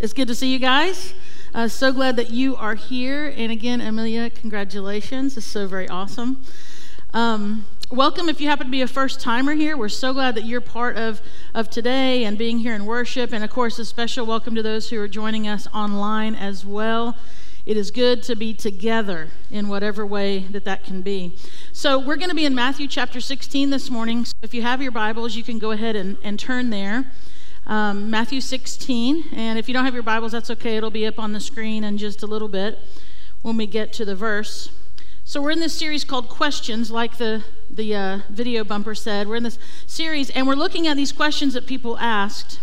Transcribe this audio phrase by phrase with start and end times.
[0.00, 1.12] It's good to see you guys.
[1.52, 3.34] Uh, so glad that you are here.
[3.36, 5.36] And again, Amelia, congratulations.
[5.36, 6.44] It's so very awesome.
[7.12, 9.76] Um, welcome if you happen to be a first timer here.
[9.76, 11.20] We're so glad that you're part of,
[11.52, 13.32] of today and being here in worship.
[13.32, 17.16] And of course, a special welcome to those who are joining us online as well.
[17.66, 21.34] It is good to be together in whatever way that that can be.
[21.72, 24.24] So, we're going to be in Matthew chapter 16 this morning.
[24.24, 27.10] So, if you have your Bibles, you can go ahead and, and turn there
[27.68, 29.26] um, Matthew 16.
[29.32, 30.76] And if you don't have your Bibles, that's okay.
[30.76, 32.78] It'll be up on the screen in just a little bit
[33.42, 34.70] when we get to the verse.
[35.24, 39.28] So we're in this series called Questions, like the, the uh, video bumper said.
[39.28, 42.60] We're in this series, and we're looking at these questions that people asked.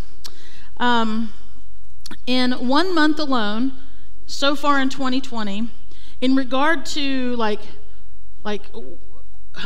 [0.78, 1.32] Um,
[2.26, 3.74] in one month alone,
[4.26, 5.70] so far in 2020,
[6.22, 7.62] in regard to like,
[8.44, 8.64] like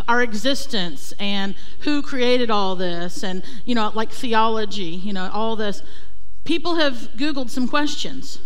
[0.08, 5.56] our existence and who created all this and you know like theology you know all
[5.56, 5.84] this.
[6.46, 8.40] People have googled some questions.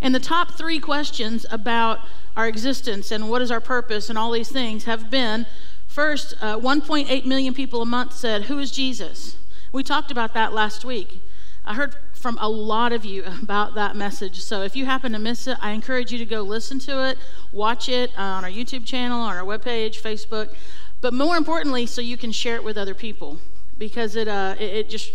[0.00, 2.00] And the top three questions about
[2.36, 5.46] our existence and what is our purpose and all these things have been
[5.86, 9.36] first uh, 1.8 million people a month said who is jesus?
[9.72, 11.20] We talked about that last week.
[11.64, 14.40] I heard from a lot of you about that message.
[14.40, 17.18] So if you happen to miss it, I encourage you to go listen to it,
[17.52, 20.54] watch it uh, on our YouTube channel, on our webpage, Facebook,
[21.00, 23.38] but more importantly, so you can share it with other people
[23.78, 25.12] because it, uh, it, it just,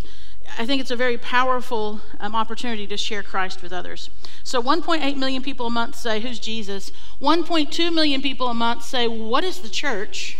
[0.57, 4.09] I think it's a very powerful um, opportunity to share Christ with others.
[4.44, 6.91] So 1.8 million people a month say, Who's Jesus?
[7.19, 10.38] 1.2 million people a month say, What is the church?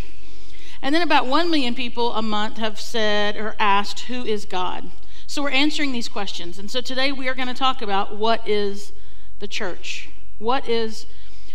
[0.82, 4.90] And then about 1 million people a month have said or asked, Who is God?
[5.32, 6.60] So we're answering these questions.
[6.60, 8.92] And so today we are going to talk about what is
[9.40, 10.10] the church?
[10.40, 11.06] What is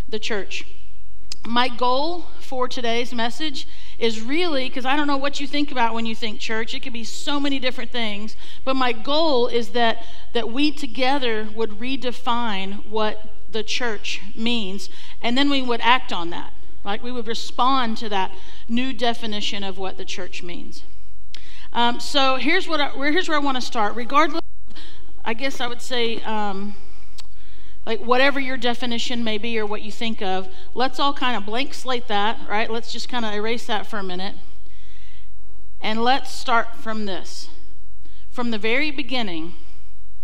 [0.09, 0.65] the church?
[1.45, 3.67] My goal for today's message
[3.99, 6.73] is really because I don't know what you think about when you think church.
[6.73, 10.03] It could be so many different things, but my goal is that
[10.33, 14.89] that we together would redefine what the church means,
[15.21, 16.51] and then we would act on that.
[16.83, 17.03] Right?
[17.03, 18.31] We would respond to that
[18.67, 20.81] new definition of what the church means.
[21.77, 23.95] Um, so here's what I, here's where I want to start.
[23.95, 24.41] Regardless,
[25.23, 26.75] I guess I would say, um,
[27.85, 31.45] like whatever your definition may be or what you think of, let's all kind of
[31.45, 32.67] blank slate that, right?
[32.67, 34.33] Let's just kind of erase that for a minute,
[35.79, 37.47] and let's start from this.
[38.31, 39.53] From the very beginning,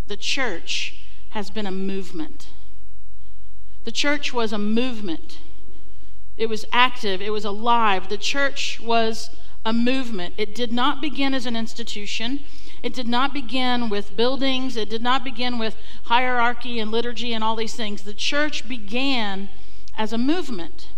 [0.07, 2.47] the church has been a movement.
[3.83, 5.37] The church was a movement.
[6.35, 8.09] It was active, it was alive.
[8.09, 9.29] The church was
[9.65, 10.33] a movement.
[10.37, 12.41] It did not begin as an institution.
[12.81, 14.75] It did not begin with buildings.
[14.75, 18.03] It did not begin with hierarchy and liturgy and all these things.
[18.03, 19.49] The church began
[19.97, 20.89] as a movement.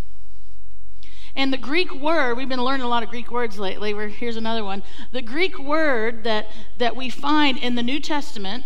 [1.36, 3.94] And the Greek word, we've been learning a lot of Greek words lately.
[3.94, 4.84] We're, here's another one.
[5.12, 6.48] The Greek word that,
[6.78, 8.64] that we find in the New Testament,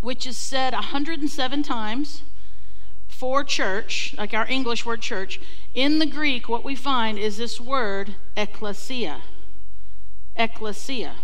[0.00, 2.22] which is said 107 times,
[3.18, 5.40] for church, like our English word church,
[5.74, 9.22] in the Greek, what we find is this word ecclesia.
[10.36, 11.16] Ecclesia.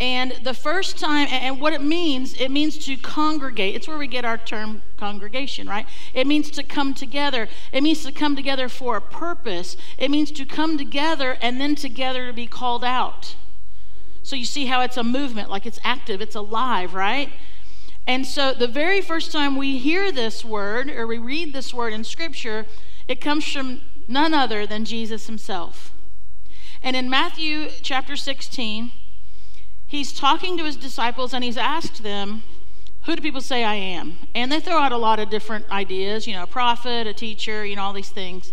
[0.00, 3.76] And the first time, and what it means, it means to congregate.
[3.76, 5.86] It's where we get our term congregation, right?
[6.12, 7.46] It means to come together.
[7.70, 9.76] It means to come together for a purpose.
[9.96, 13.36] It means to come together and then together to be called out.
[14.24, 17.30] So you see how it's a movement, like it's active, it's alive, right?
[18.06, 21.92] And so the very first time we hear this word or we read this word
[21.92, 22.66] in Scripture,
[23.08, 25.92] it comes from none other than Jesus himself.
[26.82, 28.92] And in Matthew chapter 16,
[29.86, 32.44] he's talking to his disciples and he's asked them,
[33.02, 34.18] Who do people say I am?
[34.34, 37.66] And they throw out a lot of different ideas, you know, a prophet, a teacher,
[37.66, 38.52] you know, all these things.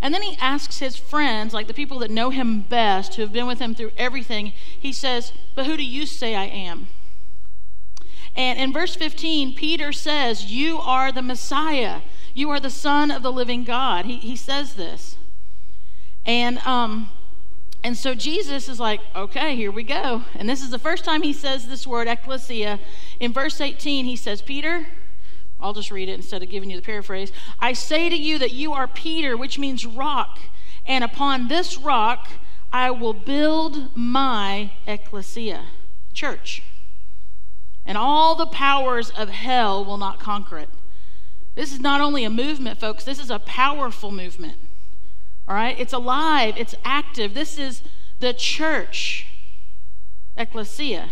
[0.00, 3.32] And then he asks his friends, like the people that know him best, who have
[3.32, 6.88] been with him through everything, he says, But who do you say I am?
[8.34, 12.00] And in verse 15, Peter says, You are the Messiah.
[12.34, 14.06] You are the Son of the living God.
[14.06, 15.16] He, he says this.
[16.24, 17.10] And, um,
[17.84, 20.24] and so Jesus is like, Okay, here we go.
[20.34, 22.80] And this is the first time he says this word, ecclesia.
[23.20, 24.86] In verse 18, he says, Peter,
[25.60, 27.32] I'll just read it instead of giving you the paraphrase.
[27.60, 30.40] I say to you that you are Peter, which means rock,
[30.86, 32.28] and upon this rock
[32.72, 35.66] I will build my ecclesia,
[36.14, 36.62] church
[37.84, 40.68] and all the powers of hell will not conquer it.
[41.54, 44.56] This is not only a movement, folks, this is a powerful movement.
[45.46, 45.78] All right?
[45.78, 47.34] It's alive, it's active.
[47.34, 47.82] This is
[48.20, 49.26] the church,
[50.36, 51.08] ecclesia,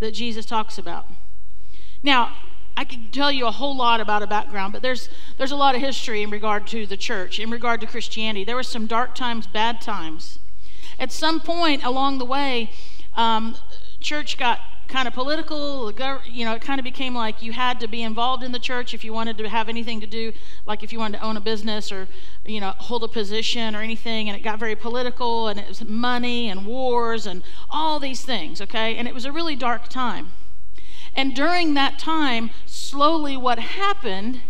[0.00, 1.06] that Jesus talks about.
[2.02, 2.34] Now,
[2.76, 5.08] I could tell you a whole lot about a background, but there's
[5.38, 8.44] there's a lot of history in regard to the church, in regard to Christianity.
[8.44, 10.38] There were some dark times, bad times.
[10.98, 12.70] At some point along the way,
[13.14, 13.56] um,
[14.00, 15.92] church got kind of political.
[16.24, 18.94] You know, it kind of became like you had to be involved in the church
[18.94, 20.32] if you wanted to have anything to do,
[20.66, 22.08] like if you wanted to own a business or,
[22.44, 24.28] you know, hold a position or anything.
[24.28, 28.60] And it got very political and it was money and wars and all these things,
[28.60, 28.96] okay?
[28.96, 30.32] And it was a really dark time.
[31.14, 34.40] And during that time, slowly what happened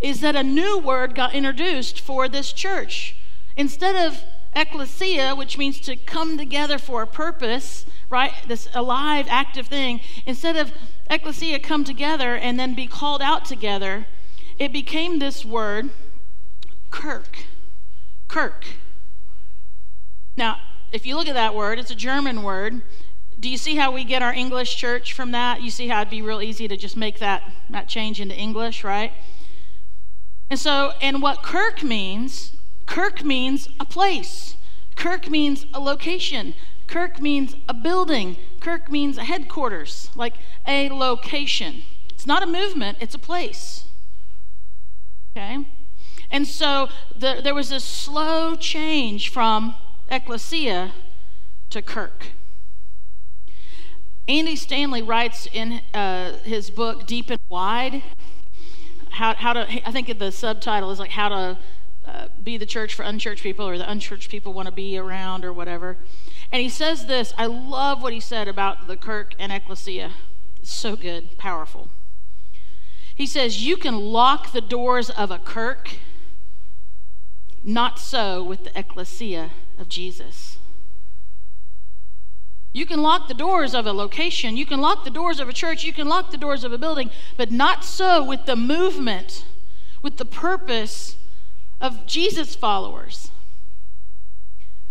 [0.00, 3.14] is that a new word got introduced for this church.
[3.56, 4.24] Instead of
[4.54, 8.32] ecclesia, which means to come together for a purpose, right?
[8.46, 10.00] This alive, active thing.
[10.26, 10.72] Instead of
[11.10, 14.06] ecclesia come together and then be called out together,
[14.58, 15.90] it became this word,
[16.90, 17.46] kirk.
[18.28, 18.66] Kirk.
[20.36, 20.58] Now,
[20.92, 22.82] if you look at that word, it's a German word.
[23.40, 25.62] Do you see how we get our English church from that?
[25.62, 28.84] You see how it'd be real easy to just make that, that change into English,
[28.84, 29.12] right?
[30.48, 32.52] And so, and what kirk means
[32.86, 34.56] Kirk means a place.
[34.96, 36.54] Kirk means a location.
[36.86, 38.36] Kirk means a building.
[38.60, 40.34] Kirk means a headquarters, like
[40.66, 41.82] a location.
[42.10, 43.84] It's not a movement, it's a place.
[45.36, 45.64] Okay?
[46.30, 49.74] And so the, there was a slow change from
[50.10, 50.92] ecclesia
[51.70, 52.28] to Kirk.
[54.28, 58.02] Andy Stanley writes in uh, his book Deep and Wide
[59.12, 61.58] how, how to, I think the subtitle is like how to
[62.12, 65.44] uh, be the church for unchurched people or the unchurched people want to be around
[65.44, 65.96] or whatever.
[66.52, 70.12] And he says this I love what he said about the Kirk and Ecclesia.
[70.60, 71.88] It's so good, powerful.
[73.14, 75.96] He says, You can lock the doors of a Kirk,
[77.64, 80.58] not so with the Ecclesia of Jesus.
[82.74, 85.52] You can lock the doors of a location, you can lock the doors of a
[85.52, 89.44] church, you can lock the doors of a building, but not so with the movement,
[90.02, 91.16] with the purpose
[91.82, 93.30] of Jesus followers.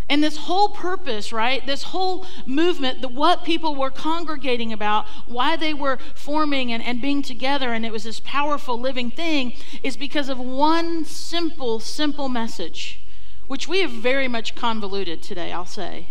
[0.10, 1.66] And this whole purpose, right?
[1.66, 7.02] This whole movement, the, what people were congregating about, why they were forming and, and
[7.02, 9.54] being together, and it was this powerful living thing,
[9.84, 13.02] is because of one simple, simple message,
[13.48, 16.10] which we have very much convoluted today, I'll say.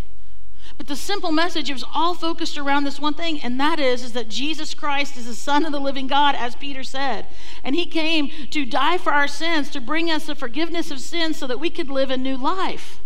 [0.81, 4.03] But the simple message it was all focused around this one thing, and that is,
[4.03, 7.27] is that Jesus Christ is the Son of the living God, as Peter said.
[7.63, 11.37] And he came to die for our sins, to bring us the forgiveness of sins
[11.37, 12.99] so that we could live a new life.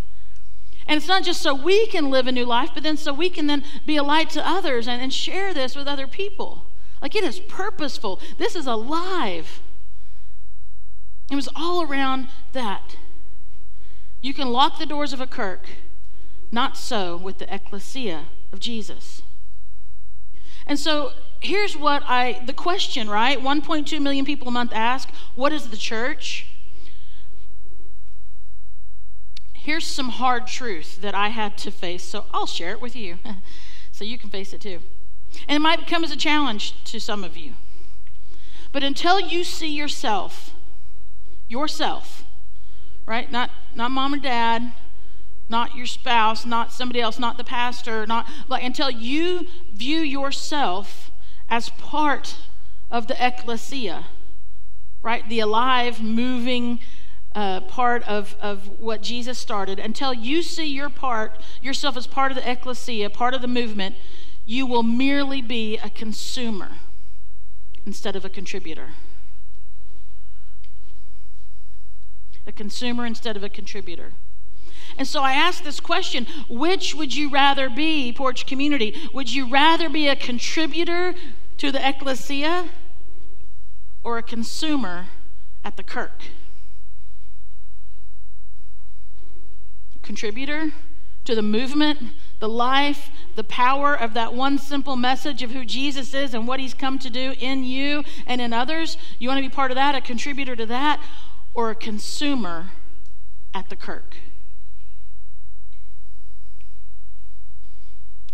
[0.86, 3.28] And it's not just so we can live a new life, but then so we
[3.28, 6.66] can then be a light to others and, and share this with other people.
[7.02, 8.20] Like it is purposeful.
[8.38, 9.60] This is alive.
[11.28, 12.98] It was all around that.
[14.20, 15.66] You can lock the doors of a kirk
[16.54, 19.22] not so with the ecclesia of Jesus.
[20.66, 23.38] And so here's what I, the question, right?
[23.38, 26.46] 1.2 million people a month ask, what is the church?
[29.52, 33.18] Here's some hard truth that I had to face, so I'll share it with you
[33.92, 34.80] so you can face it too.
[35.48, 37.54] And it might come as a challenge to some of you.
[38.72, 40.54] But until you see yourself,
[41.48, 42.24] yourself,
[43.06, 43.30] right?
[43.30, 44.72] Not, not mom or dad,
[45.48, 51.10] not your spouse, not somebody else, not the pastor, not like until you view yourself
[51.48, 52.36] as part
[52.90, 54.06] of the ecclesia,
[55.02, 55.28] right?
[55.28, 56.80] The alive, moving
[57.34, 59.78] uh, part of, of what Jesus started.
[59.78, 63.96] Until you see your part, yourself as part of the ecclesia, part of the movement,
[64.46, 66.72] you will merely be a consumer
[67.86, 68.90] instead of a contributor.
[72.46, 74.12] A consumer instead of a contributor.
[74.96, 78.94] And so I ask this question which would you rather be, Porch Community?
[79.12, 81.14] Would you rather be a contributor
[81.58, 82.68] to the ecclesia
[84.02, 85.06] or a consumer
[85.64, 86.22] at the Kirk?
[90.02, 90.72] Contributor
[91.24, 91.98] to the movement,
[92.38, 96.60] the life, the power of that one simple message of who Jesus is and what
[96.60, 98.98] he's come to do in you and in others.
[99.18, 101.02] You want to be part of that, a contributor to that,
[101.54, 102.70] or a consumer
[103.54, 104.16] at the Kirk?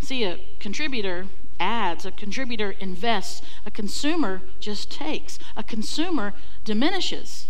[0.00, 1.26] See, a contributor
[1.60, 6.32] adds, a contributor invests, a consumer just takes, a consumer
[6.64, 7.46] diminishes.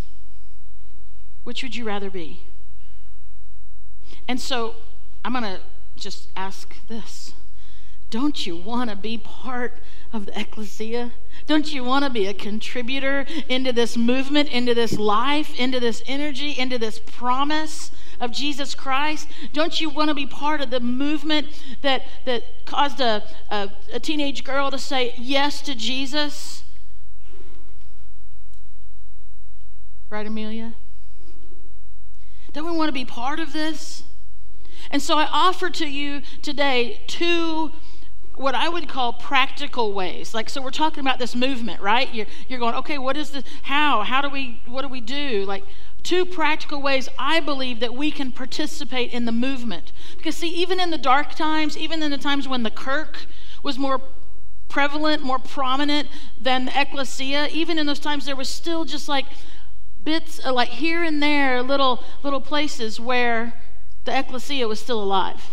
[1.44, 2.42] Which would you rather be?
[4.28, 4.74] And so
[5.24, 5.60] I'm going to
[5.96, 7.34] just ask this
[8.10, 9.78] Don't you want to be part
[10.12, 11.12] of the ecclesia?
[11.46, 16.02] Don't you want to be a contributor into this movement, into this life, into this
[16.06, 17.90] energy, into this promise?
[18.20, 19.28] Of Jesus Christ?
[19.52, 21.48] Don't you want to be part of the movement
[21.82, 26.64] that, that caused a, a, a teenage girl to say yes to Jesus?
[30.10, 30.74] Right, Amelia?
[32.52, 34.02] Don't we want to be part of this?
[34.90, 37.72] And so I offer to you today two
[38.40, 40.32] what I would call practical ways.
[40.32, 42.12] Like, so we're talking about this movement, right?
[42.12, 43.44] You're, you're going, okay, what is this?
[43.62, 44.02] How?
[44.02, 45.44] How do we, what do we do?
[45.46, 45.64] Like,
[46.02, 49.92] two practical ways I believe that we can participate in the movement.
[50.16, 53.26] Because, see, even in the dark times, even in the times when the Kirk
[53.62, 54.00] was more
[54.68, 56.08] prevalent, more prominent
[56.40, 59.26] than the ecclesia, even in those times, there was still just like
[60.02, 63.52] bits, uh, like here and there, little, little places where
[64.04, 65.50] the ecclesia was still alive.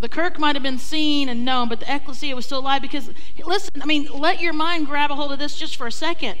[0.00, 3.10] The Kirk might have been seen and known, but the ecclesia was still alive because,
[3.44, 6.38] listen, I mean, let your mind grab a hold of this just for a second.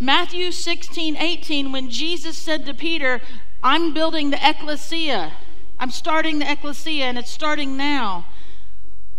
[0.00, 3.20] Matthew 16, 18, when Jesus said to Peter,
[3.62, 5.32] I'm building the ecclesia,
[5.78, 8.26] I'm starting the ecclesia, and it's starting now.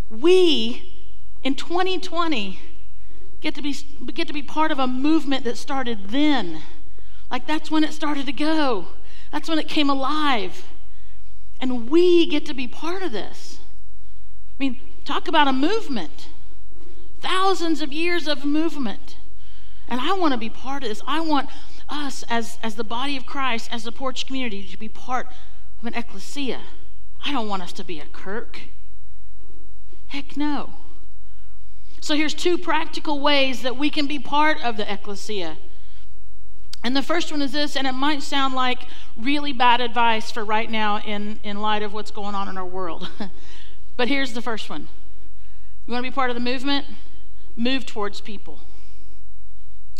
[0.08, 0.90] We,
[1.42, 2.60] in 2020,
[3.42, 3.74] get to be,
[4.14, 6.62] get to be part of a movement that started then.
[7.30, 8.88] Like that's when it started to go,
[9.30, 10.64] that's when it came alive.
[11.60, 13.60] And we get to be part of this.
[13.62, 16.28] I mean, talk about a movement.
[17.20, 19.16] Thousands of years of movement.
[19.90, 21.02] And I want to be part of this.
[21.06, 21.50] I want
[21.88, 25.26] us as, as the body of Christ, as the porch community, to be part
[25.80, 26.60] of an ecclesia.
[27.24, 28.60] I don't want us to be a Kirk.
[30.06, 30.70] Heck no.
[32.00, 35.58] So here's two practical ways that we can be part of the ecclesia.
[36.82, 40.44] And the first one is this, and it might sound like really bad advice for
[40.44, 43.10] right now in, in light of what's going on in our world.
[43.96, 44.88] but here's the first one
[45.86, 46.86] You want to be part of the movement?
[47.54, 48.60] Move towards people.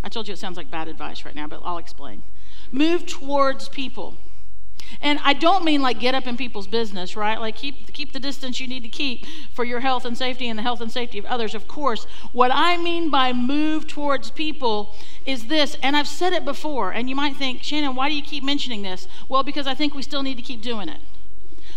[0.03, 2.23] I told you it sounds like bad advice right now, but I'll explain.
[2.73, 4.17] Move towards people.
[5.01, 7.39] And I don't mean like get up in people's business, right?
[7.39, 10.59] Like keep keep the distance you need to keep for your health and safety and
[10.59, 12.07] the health and safety of others, of course.
[12.33, 14.95] What I mean by move towards people
[15.27, 18.23] is this, and I've said it before, and you might think, Shannon, why do you
[18.23, 19.07] keep mentioning this?
[19.29, 21.01] Well, because I think we still need to keep doing it.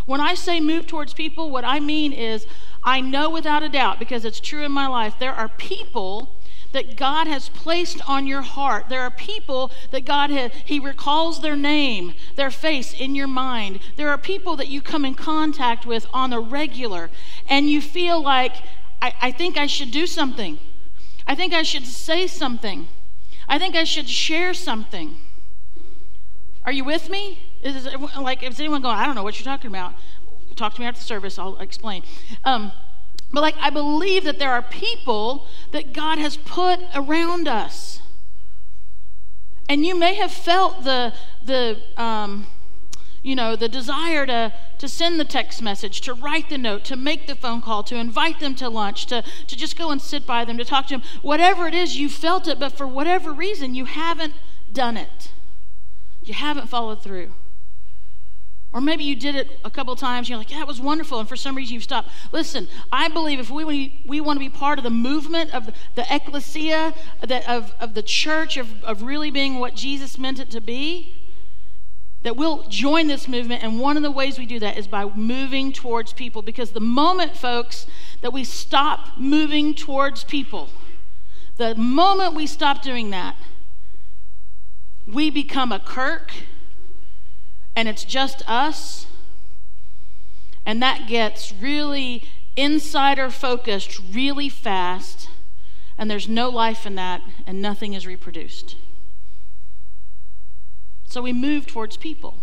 [0.06, 2.46] When I say move towards people, what I mean is
[2.84, 6.36] I know without a doubt, because it's true in my life, there are people
[6.74, 8.89] that God has placed on your heart.
[8.89, 13.80] There are people that God has, He recalls their name, their face in your mind.
[13.96, 17.10] There are people that you come in contact with on a regular,
[17.48, 18.58] and you feel like,
[19.01, 20.60] I, I think I should do something.
[21.25, 22.88] I think I should say something.
[23.48, 25.18] I think I should share something.
[26.65, 27.39] Are you with me?
[27.62, 27.88] Is
[28.18, 29.94] like, is anyone going, I don't know what you're talking about?
[30.56, 32.03] Talk to me after the service, I'll explain.
[32.44, 32.72] Um,
[33.33, 37.99] but like, I believe that there are people that God has put around us.
[39.67, 41.13] And you may have felt the,
[41.43, 42.45] the, um,
[43.23, 46.95] you know, the desire to, to send the text message, to write the note, to
[46.95, 50.27] make the phone call, to invite them to lunch, to, to just go and sit
[50.27, 51.03] by them, to talk to them.
[51.23, 54.35] Whatever it is, you felt it, but for whatever reason, you haven't
[54.71, 55.31] done it.
[56.23, 57.31] You haven't followed through.
[58.74, 61.30] Or maybe you did it a couple times, you're like, yeah, it was wonderful, and
[61.30, 62.10] for some reason you stopped.
[62.32, 66.06] Listen, I believe if we, we want to be part of the movement of the
[66.10, 70.60] ecclesia, that of, of the church, of, of really being what Jesus meant it to
[70.60, 71.13] be,
[72.24, 73.63] that we'll join this movement.
[73.63, 76.42] And one of the ways we do that is by moving towards people.
[76.42, 77.86] Because the moment, folks,
[78.22, 80.70] that we stop moving towards people,
[81.58, 83.36] the moment we stop doing that,
[85.06, 86.32] we become a Kirk
[87.83, 89.07] and it's just us,
[90.65, 92.23] and that gets really
[92.55, 95.27] insider focused really fast,
[95.97, 98.77] and there's no life in that, and nothing is reproduced.
[101.07, 102.37] So we move towards people.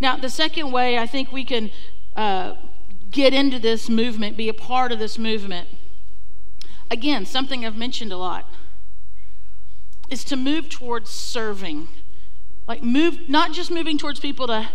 [0.00, 1.70] Now, the second way I think we can
[2.16, 2.54] uh,
[3.12, 5.68] get into this movement, be a part of this movement,
[6.90, 8.52] again, something I've mentioned a lot,
[10.10, 11.86] is to move towards serving
[12.66, 14.68] like move, not just moving towards people to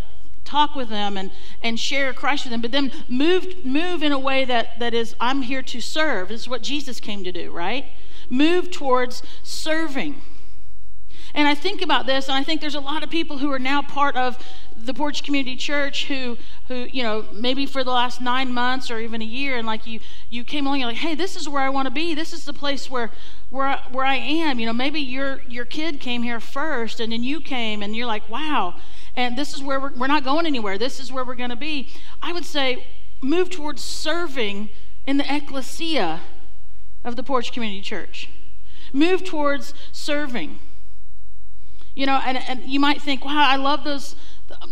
[0.45, 1.31] talk with them and,
[1.61, 5.15] and share Christ with them, but then move, move in a way that, that is,
[5.19, 6.29] I'm here to serve.
[6.29, 7.85] This is what Jesus came to do, right?
[8.29, 10.21] Move towards serving.
[11.33, 13.59] And I think about this, and I think there's a lot of people who are
[13.59, 14.37] now part of
[14.75, 18.99] the Porch Community Church who, who, you know, maybe for the last nine months or
[18.99, 21.61] even a year, and like you, you came along, you're like, hey, this is where
[21.61, 22.15] I want to be.
[22.15, 23.11] This is the place where,
[23.49, 24.59] where, where I am.
[24.59, 28.07] You know, maybe your your kid came here first, and then you came, and you're
[28.07, 28.75] like, wow,
[29.15, 30.77] and this is where we're, we're not going anywhere.
[30.77, 31.89] This is where we're going to be.
[32.21, 32.87] I would say
[33.21, 34.69] move towards serving
[35.05, 36.21] in the ecclesia
[37.03, 38.29] of the Porch Community Church.
[38.93, 40.59] Move towards serving.
[41.99, 44.15] You know, and, and you might think, wow, I love those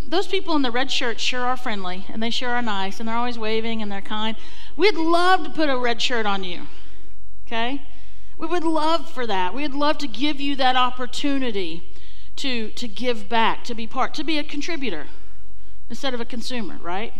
[0.07, 3.09] those people in the red shirts sure are friendly and they sure are nice and
[3.09, 4.37] they're always waving and they're kind.
[4.77, 6.67] We'd love to put a red shirt on you.
[7.45, 7.81] Okay?
[8.37, 9.53] We would love for that.
[9.53, 11.83] We'd love to give you that opportunity
[12.37, 15.07] to, to give back, to be part, to be a contributor
[15.89, 17.13] instead of a consumer, right?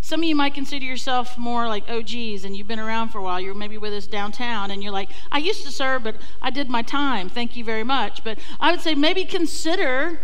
[0.00, 3.22] Some of you might consider yourself more like OGs and you've been around for a
[3.22, 3.38] while.
[3.38, 6.68] You're maybe with us downtown and you're like, I used to serve, but I did
[6.68, 7.28] my time.
[7.28, 8.24] Thank you very much.
[8.24, 10.18] But I would say maybe consider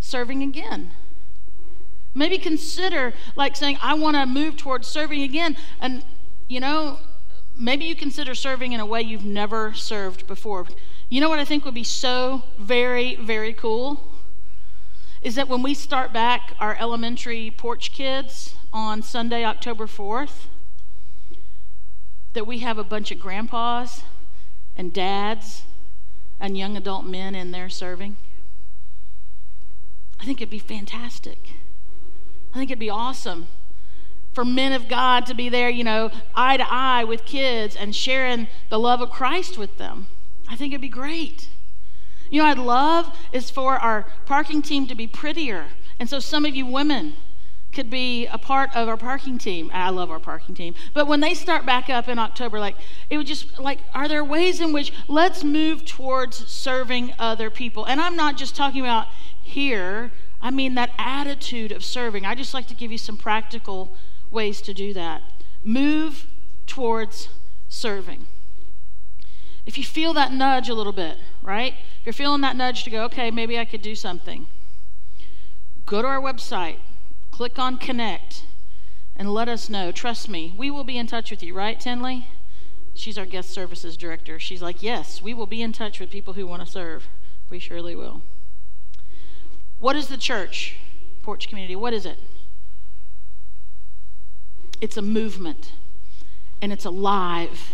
[0.00, 0.90] serving again.
[2.14, 5.56] Maybe consider like saying, I want to move towards serving again.
[5.80, 6.04] And,
[6.46, 6.98] you know,
[7.56, 10.66] maybe you consider serving in a way you've never served before.
[11.08, 14.17] You know what I think would be so very, very cool?
[15.20, 20.46] Is that when we start back our elementary porch kids, on Sunday, October 4th,
[22.34, 24.02] that we have a bunch of grandpas
[24.76, 25.62] and dads
[26.38, 28.16] and young adult men in there serving?
[30.20, 31.54] I think it'd be fantastic.
[32.52, 33.48] I think it'd be awesome
[34.32, 37.94] for men of God to be there, you know, eye to eye with kids and
[37.94, 40.06] sharing the love of Christ with them.
[40.48, 41.48] I think it'd be great.
[42.30, 45.66] You know, I'd love is for our parking team to be prettier.
[45.98, 47.14] And so, some of you women,
[47.72, 49.70] could be a part of our parking team.
[49.72, 50.74] I love our parking team.
[50.94, 52.76] But when they start back up in October, like,
[53.10, 57.84] it would just, like, are there ways in which let's move towards serving other people?
[57.84, 59.08] And I'm not just talking about
[59.40, 62.24] here, I mean that attitude of serving.
[62.24, 63.94] I just like to give you some practical
[64.30, 65.22] ways to do that.
[65.62, 66.26] Move
[66.66, 67.28] towards
[67.68, 68.26] serving.
[69.68, 71.74] If you feel that nudge a little bit, right?
[72.00, 74.48] If you're feeling that nudge to go, okay, maybe I could do something,
[75.86, 76.78] go to our website
[77.38, 78.42] Click on connect
[79.14, 79.92] and let us know.
[79.92, 82.26] Trust me, we will be in touch with you, right, Tinley?
[82.94, 84.40] She's our guest services director.
[84.40, 87.06] She's like, Yes, we will be in touch with people who want to serve.
[87.48, 88.22] We surely will.
[89.78, 90.74] What is the church,
[91.22, 91.76] Porch Community?
[91.76, 92.18] What is it?
[94.80, 95.74] It's a movement,
[96.60, 97.70] and it's alive.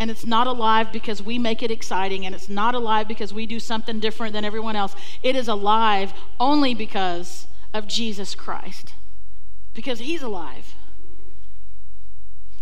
[0.00, 3.46] And it's not alive because we make it exciting, and it's not alive because we
[3.46, 4.96] do something different than everyone else.
[5.22, 8.94] It is alive only because of Jesus Christ
[9.74, 10.74] because he's alive.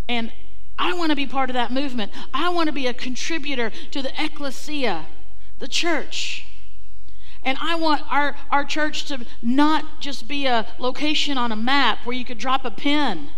[0.09, 0.33] And
[0.79, 2.13] I want to be part of that movement.
[2.33, 5.07] I want to be a contributor to the ecclesia,
[5.59, 6.47] the church.
[7.43, 11.99] And I want our, our church to not just be a location on a map
[12.05, 13.31] where you could drop a pin.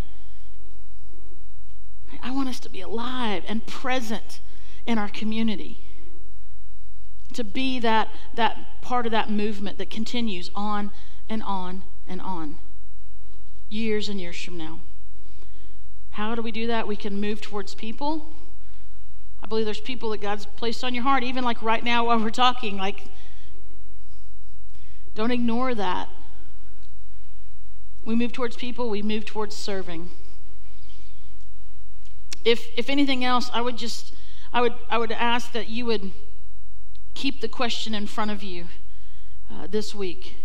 [2.23, 4.41] I want us to be alive and present
[4.87, 5.79] in our community.
[7.35, 10.91] To be that, that part of that movement that continues on
[11.29, 12.57] and on and on,
[13.69, 14.81] years and years from now.
[16.11, 16.89] How do we do that?
[16.89, 18.35] We can move towards people.
[19.43, 22.19] I believe there's people that God's placed on your heart, even like right now while
[22.19, 22.77] we're talking.
[22.77, 23.05] Like,
[25.15, 26.09] don't ignore that.
[28.05, 30.11] We move towards people, we move towards serving.
[32.45, 34.15] If, if anything else, I would just,
[34.53, 36.13] I would, I would ask that you would
[37.15, 38.67] keep the question in front of you
[39.51, 40.37] uh, this week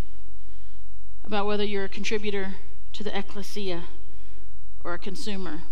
[1.24, 2.56] about whether you're a contributor
[2.94, 3.84] to the ecclesia
[4.84, 5.64] or a consumer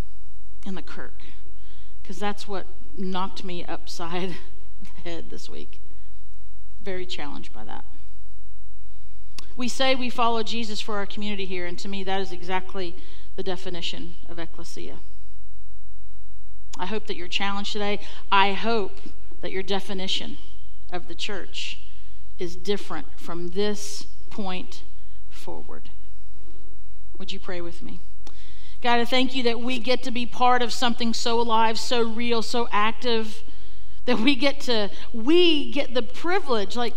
[0.66, 1.22] in the kirk,
[2.02, 2.66] because that's what
[2.98, 4.36] knocked me upside
[4.82, 5.80] the head this week.
[6.82, 7.86] Very challenged by that.
[9.56, 12.96] We say we follow Jesus for our community here, and to me, that is exactly
[13.36, 14.98] the definition of ecclesia.
[16.78, 18.00] I hope that you're challenged today.
[18.32, 19.00] I hope
[19.42, 20.38] that your definition
[20.92, 21.80] of the church
[22.40, 24.84] is different from this point
[25.30, 25.90] forward.
[27.18, 28.00] Would you pray with me?
[28.82, 32.02] God, I thank you that we get to be part of something so alive, so
[32.02, 33.44] real, so active,
[34.06, 36.76] that we get to, we get the privilege.
[36.76, 36.94] Like,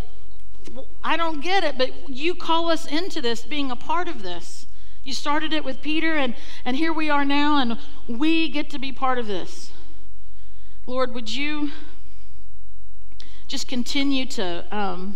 [1.04, 4.65] I don't get it, but you call us into this, being a part of this.
[5.06, 8.78] You started it with Peter, and, and here we are now, and we get to
[8.78, 9.70] be part of this.
[10.84, 11.70] Lord, would you
[13.46, 15.14] just continue to um,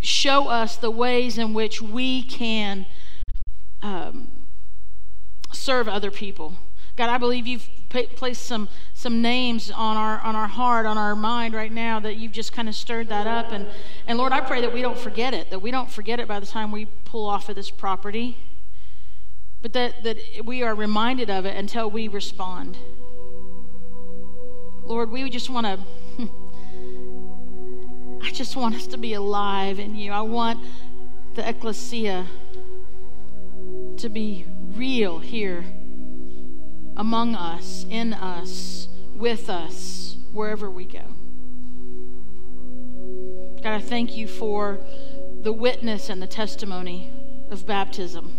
[0.00, 2.86] show us the ways in which we can
[3.82, 4.28] um,
[5.52, 6.54] serve other people.
[6.96, 11.14] God, I believe you've placed some some names on our on our heart, on our
[11.16, 13.52] mind right now that you've just kind of stirred that up.
[13.52, 13.66] And
[14.06, 16.40] and Lord, I pray that we don't forget it, that we don't forget it by
[16.40, 18.38] the time we pull off of this property,
[19.60, 22.78] but that that we are reminded of it until we respond.
[24.82, 25.78] Lord, we just want to
[28.22, 30.12] I just want us to be alive in you.
[30.12, 30.60] I want
[31.34, 32.26] the ecclesia
[33.96, 35.64] to be real here
[37.00, 38.86] among us, in us,
[39.16, 41.00] with us, wherever we go.
[43.62, 44.78] God, I thank you for
[45.40, 47.10] the witness and the testimony
[47.48, 48.34] of baptism.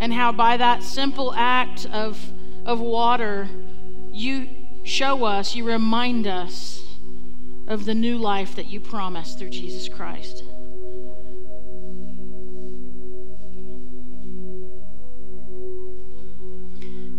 [0.00, 2.20] And how by that simple act of,
[2.66, 3.48] of water,
[4.10, 4.48] you
[4.82, 6.82] show us, you remind us
[7.68, 10.42] of the new life that you promised through Jesus Christ.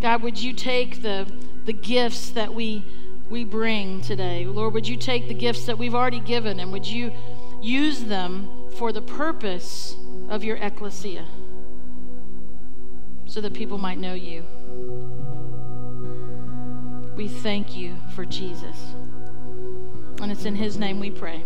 [0.06, 1.26] God, would you take the,
[1.64, 2.84] the gifts that we,
[3.28, 4.46] we bring today?
[4.46, 7.12] Lord, would you take the gifts that we've already given and would you
[7.60, 9.96] use them for the purpose
[10.28, 11.26] of your ecclesia
[13.24, 14.44] so that people might know you?
[17.16, 18.76] We thank you for Jesus.
[20.22, 21.42] And it's in his name we pray.